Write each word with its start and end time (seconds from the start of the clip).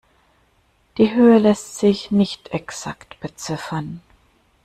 Die 0.97 1.13
Höhe 1.13 1.37
lässt 1.37 1.77
sich 1.77 2.09
nicht 2.09 2.47
exakt 2.53 3.19
beziffern. 3.19 4.01